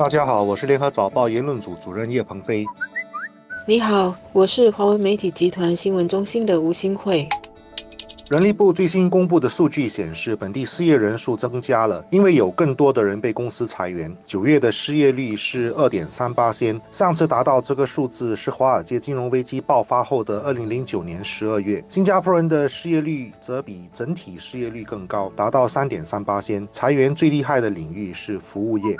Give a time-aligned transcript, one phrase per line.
[0.00, 2.64] 大家好，我是联合早报言论组主任叶鹏飞。
[3.66, 7.28] 你好，我是华为媒体集团新闻中心的吴新慧。
[8.30, 14.10] 人力部最新公布的数据显示，本地失业人数增加了，因为有更多的人被公司裁员。
[14.24, 21.84] 九月的失业率是二点三八仙，上次达到这个数字是华尔街金融危机爆发后的二零零九年十二月。
[21.90, 26.66] 新加坡人的失业率则比整体失业率更高，达到三点三八仙。
[26.72, 28.96] 裁员最厉害的领域是服务业。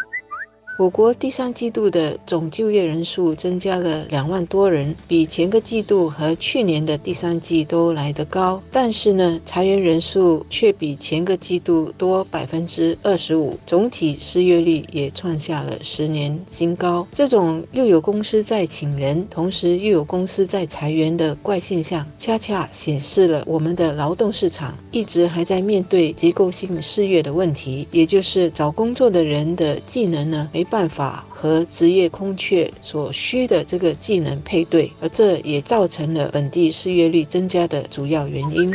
[0.81, 8.63] 我国第三季度的总就业人数增加了两万多人，比前个季度和去年的第三季都来得高。
[8.71, 17.07] 但是呢，裁员人数却比前个季度多百分之二十五，总体失业率也创下了十年新高。
[17.13, 30.67] 这种又有公司在请人，同时又有公司在裁员的怪现象，恰恰显示了我们的劳动市场一直还在面对结构性失业的问题，也就是找工作的人的技能呢没。
[30.71, 38.73] 办法和职业空缺所需的这个技能配对，而这也造成了本地失业率增加的主要原因。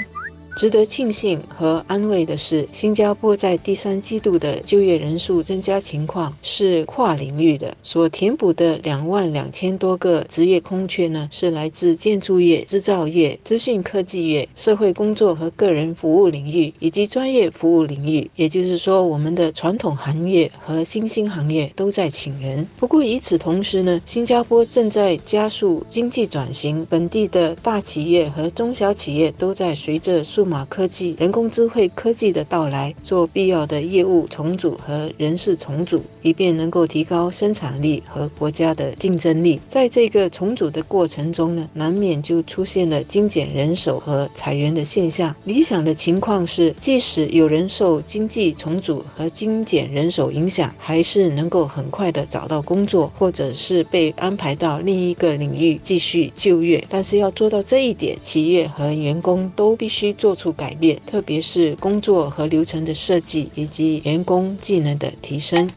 [0.56, 18.32] 值得庆幸和安慰的是，新加坡在第三季度的就业人数增加情况是跨领域的，所填补的两万两千多个职业空缺呢，是来自建筑业、制造业、资讯科技业、社会工作和个人服务领域以及专业服务领域。
[18.38, 22.66] 也就是说，我们的传统行业和新兴行业都在请人。
[22.78, 39.60] 不过与此同时呢，新加坡正在加速经济转型，本地的大企业和中小企业都在随着数数码科技、人工智慧科技的到来，做必要的业务重组和人事重组，以便能够提高生产力和国家的竞争力。
[39.68, 45.36] 在这个重组的过程中呢，难免就出现了精简人手和裁员的现象。
[45.46, 56.86] 理想的情况是，即使有人受经济重组和精简人手影响，还是能够很快的找到工作，或者是被安排到另一个领域继续就业。
[56.88, 60.35] 但是要做到这一点，企业和员工都必须做。
[60.36, 65.68] 处改变，特别是工作和流程的设计以及员工技能的提升。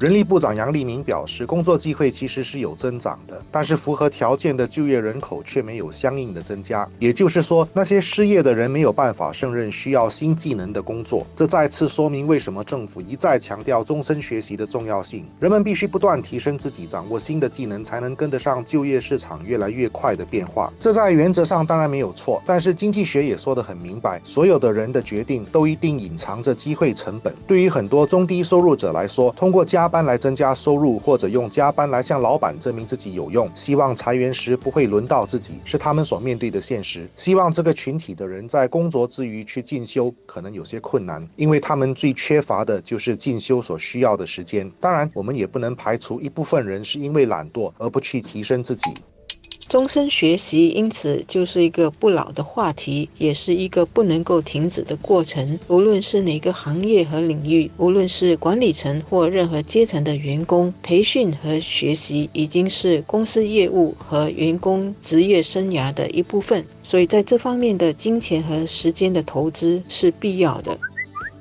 [0.00, 6.88] 人力部长杨立明表示，工作机会其实是有增长的，但是符合条件的就业人口却没有相应的增加。
[7.00, 11.26] 也就是说，那些失业的人没有办法胜任需要新技能的工作。
[11.34, 15.24] 这再次说明为什么政府一再强调终身学习的重要性。
[15.40, 20.72] 人们必须不断提升自己，掌握新的技能，才能跟得上就业市场越来越快的变化。
[20.78, 27.34] 这在原则上当然没有错，但是经济学也说得很明白，所有的人的决定都一定隐藏着机会成本。
[27.48, 37.08] 对于很多中低收入者来说，通过加班来增加收入，或者用加班来向老板证明自己有用，希望裁员时不会轮到自己，是他们所面对的现实。
[37.16, 44.70] 希望这个群体的人在工作之余去进修，可能有些困难，因为他们最缺乏的就是进修所需要的时间。
[44.78, 48.90] 当然，我们也不能排除一部分人是因为懒惰而不去提升自己。
[49.68, 55.58] 终身学习，因此就是一个不老的话题，也是一个不能够停止的过程。
[55.68, 66.64] 无论是哪个行业和领域，无论是管理层或任何阶层的员工，培训和学习已经是公司业务和员工职业生涯的一部分。
[66.82, 70.78] 所以，在这方面的金钱和时间的投资是必要的。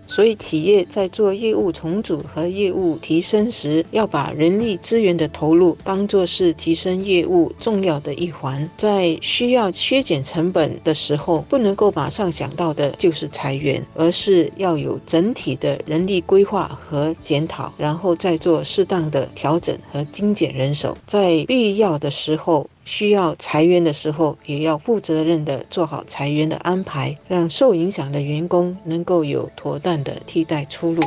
[0.08, 8.68] 所以，企业在做业务重组和业务提升时，要把人力资源的投入当作是提升业务重要的一环。
[8.78, 20.98] 在需要削减成本的时候，不能够马上想到的就是裁员，而是要有整体的人力规划和检讨，然后再做适当的调整和精简人手。
[21.06, 22.68] 在必要的时候。
[22.88, 31.04] 需要裁员的时候，也要负责任地做好裁员的安排，让受影响的员工能够有妥当的替代出路。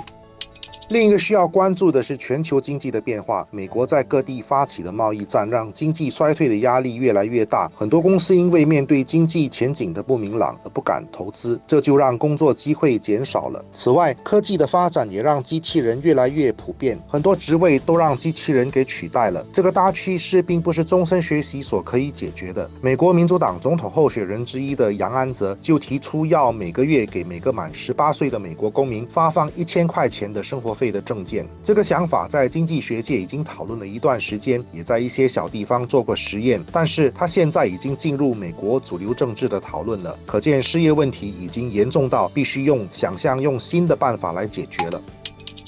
[0.90, 3.46] 另一个需要关注的是全球经济的变化。
[3.52, 7.70] 美国在各地发起的贸易战，让经济衰退的压力越来越大。
[7.76, 13.64] 很多公司因为面对经济前景的不明朗而不敢投资，这就让工作机会减少了。
[13.72, 19.46] 此外，科技的发展也让机器人越来越普遍，很多职位都让机器人给取代了。
[19.52, 22.68] 这个大趋势并不是终身学习所可以解决的。
[22.80, 30.76] 美国民主党总统候选人之一的杨安泽就提出要每个月给每个满十八岁的美国公民发放一千块钱的生活。
[30.80, 40.18] 费的证件，这个想法在经济学界已经讨论了一段时间，也在一些小地方做过实验，但是他现在已经进入美国主流政治的讨论了。
[40.24, 45.02] 可见失业问题已经严重到必须用想象用新的办法来解决了。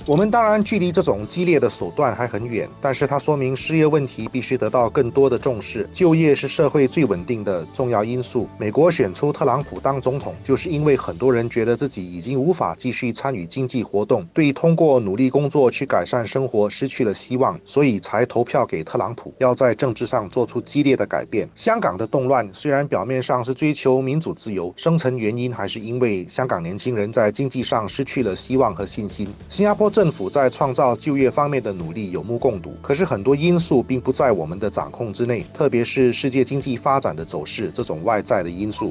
[0.04, 5.88] 我们当然距离这种激烈的手段还很远，但是它说明失业问题必须得到更多的重视。
[5.92, 8.48] 就业是社会最稳定的重要因素。
[8.58, 21.48] 美国选出特朗普当总统，就是因为很多人觉得自己已经无法继续参与经济活动，对通过努力工作去改善生活失去了希望，所以才投票给特朗普，要在政治上做出激烈的改变。
[21.54, 29.28] 香港的动乱虽然表面上是追求民主自由，深层原因还是因为香港年轻人在经济上失去了希望和信心。
[29.48, 29.91] 新加坡。
[29.92, 38.90] 政府在创造就业方面的努力有目共睹，可是很多因素并不在我们的掌控之内，特别是世界经济发展的走势这种外在的因素。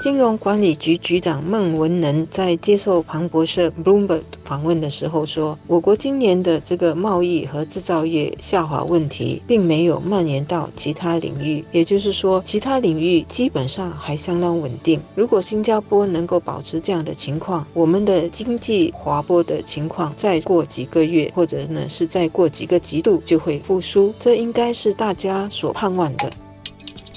[0.00, 15.00] 金融管理局局长孟文能在接受庞博社 Bloomberg 访问的时候说：“我国今年的这个贸易和制造业下滑问题，并没有蔓延到其他领域，也就是说，其他领域基本上还相当稳定。
[15.16, 26.30] 如果新加坡能够保持这样的情况，我们的经济滑坡的情况再过几个月，或者呢是再过几个季度就会复苏，这应该是大家所盼望的。”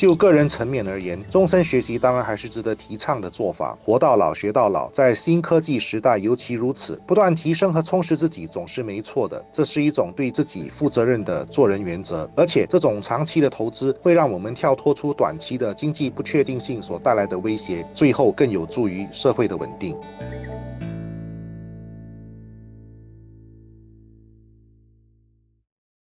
[0.01, 3.77] 就个人层面而言，终身学习当然还是值得提倡的做法。
[3.80, 7.00] 活到老学到老，在新科技时代尤其如此。
[7.06, 12.27] 不断提升和充实自己总是没错的，这是一种对自己负责任的做人原则。
[12.36, 19.95] 而且，这种长期的投资会让我们跳脱出短期的经济不确定性所带来的威胁，最后更有助于社会的稳定。